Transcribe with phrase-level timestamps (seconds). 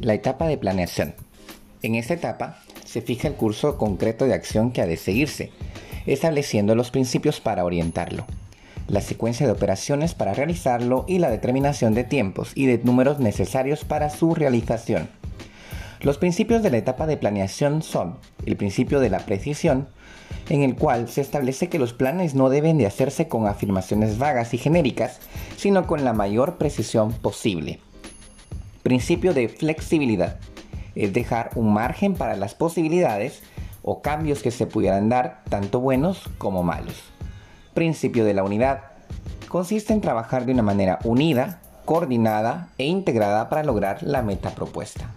[0.00, 1.14] La etapa de planeación.
[1.82, 5.50] En esta etapa se fija el curso concreto de acción que ha de seguirse,
[6.06, 8.24] estableciendo los principios para orientarlo,
[8.88, 13.84] la secuencia de operaciones para realizarlo y la determinación de tiempos y de números necesarios
[13.84, 15.10] para su realización.
[16.00, 19.86] Los principios de la etapa de planeación son el principio de la precisión,
[20.48, 24.54] en el cual se establece que los planes no deben de hacerse con afirmaciones vagas
[24.54, 25.18] y genéricas,
[25.58, 27.80] sino con la mayor precisión posible.
[28.82, 30.36] Principio de flexibilidad
[30.94, 33.42] es dejar un margen para las posibilidades
[33.82, 36.96] o cambios que se pudieran dar, tanto buenos como malos.
[37.74, 38.84] Principio de la unidad
[39.48, 45.10] consiste en trabajar de una manera unida, coordinada e integrada para lograr la meta propuesta.